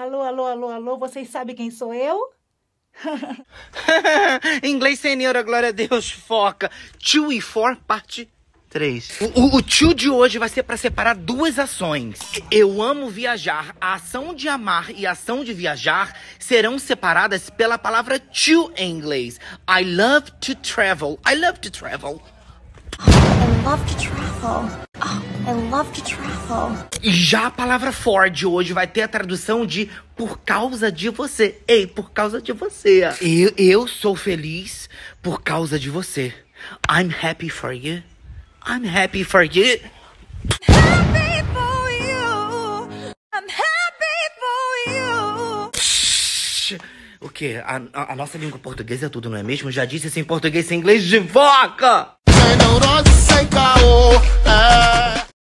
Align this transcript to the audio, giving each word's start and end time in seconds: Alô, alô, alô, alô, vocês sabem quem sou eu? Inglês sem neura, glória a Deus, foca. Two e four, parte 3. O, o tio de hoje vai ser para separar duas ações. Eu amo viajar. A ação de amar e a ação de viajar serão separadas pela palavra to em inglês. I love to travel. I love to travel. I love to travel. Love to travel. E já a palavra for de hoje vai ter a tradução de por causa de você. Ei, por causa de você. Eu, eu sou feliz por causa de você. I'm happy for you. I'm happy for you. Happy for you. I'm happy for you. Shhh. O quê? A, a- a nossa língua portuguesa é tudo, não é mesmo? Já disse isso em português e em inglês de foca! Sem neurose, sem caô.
Alô, 0.00 0.22
alô, 0.22 0.46
alô, 0.46 0.70
alô, 0.70 0.96
vocês 0.96 1.28
sabem 1.28 1.54
quem 1.54 1.70
sou 1.70 1.92
eu? 1.92 2.30
Inglês 4.64 4.98
sem 4.98 5.14
neura, 5.14 5.42
glória 5.42 5.68
a 5.68 5.72
Deus, 5.72 6.10
foca. 6.10 6.70
Two 6.98 7.30
e 7.30 7.38
four, 7.38 7.76
parte 7.86 8.26
3. 8.70 9.18
O, 9.34 9.56
o 9.56 9.60
tio 9.60 9.92
de 9.92 10.08
hoje 10.08 10.38
vai 10.38 10.48
ser 10.48 10.62
para 10.62 10.78
separar 10.78 11.14
duas 11.14 11.58
ações. 11.58 12.18
Eu 12.50 12.80
amo 12.80 13.10
viajar. 13.10 13.76
A 13.78 13.92
ação 13.92 14.32
de 14.32 14.48
amar 14.48 14.88
e 14.90 15.06
a 15.06 15.10
ação 15.10 15.44
de 15.44 15.52
viajar 15.52 16.16
serão 16.38 16.78
separadas 16.78 17.50
pela 17.50 17.76
palavra 17.76 18.18
to 18.18 18.72
em 18.78 18.90
inglês. 18.90 19.38
I 19.68 19.84
love 19.84 20.30
to 20.40 20.54
travel. 20.54 21.20
I 21.30 21.34
love 21.34 21.58
to 21.58 21.70
travel. 21.70 22.22
I 23.00 23.68
love 23.68 23.84
to 23.84 23.98
travel. 23.98 24.89
Love 25.80 25.92
to 25.92 26.02
travel. 26.04 26.76
E 27.02 27.10
já 27.10 27.46
a 27.46 27.50
palavra 27.50 27.90
for 27.90 28.28
de 28.28 28.44
hoje 28.46 28.74
vai 28.74 28.86
ter 28.86 29.00
a 29.00 29.08
tradução 29.08 29.64
de 29.64 29.88
por 30.14 30.38
causa 30.40 30.92
de 30.92 31.08
você. 31.08 31.58
Ei, 31.66 31.86
por 31.86 32.10
causa 32.10 32.38
de 32.42 32.52
você. 32.52 33.08
Eu, 33.18 33.54
eu 33.56 33.88
sou 33.88 34.14
feliz 34.14 34.90
por 35.22 35.40
causa 35.40 35.78
de 35.78 35.88
você. 35.88 36.34
I'm 36.86 37.10
happy 37.26 37.48
for 37.48 37.72
you. 37.72 38.02
I'm 38.68 38.86
happy 38.86 39.24
for 39.24 39.42
you. 39.42 39.80
Happy 40.68 41.44
for 41.54 41.90
you. 41.90 42.90
I'm 43.32 43.48
happy 43.48 44.20
for 44.38 44.92
you. 44.92 45.70
Shhh. 45.80 46.78
O 47.22 47.30
quê? 47.30 47.62
A, 47.64 47.80
a- 47.94 48.12
a 48.12 48.16
nossa 48.16 48.36
língua 48.36 48.58
portuguesa 48.58 49.06
é 49.06 49.08
tudo, 49.08 49.30
não 49.30 49.38
é 49.38 49.42
mesmo? 49.42 49.70
Já 49.70 49.86
disse 49.86 50.08
isso 50.08 50.20
em 50.20 50.24
português 50.24 50.70
e 50.70 50.74
em 50.74 50.76
inglês 50.78 51.04
de 51.04 51.22
foca! 51.26 52.08
Sem 52.28 52.56
neurose, 52.58 53.10
sem 53.26 53.46
caô. 53.46 54.19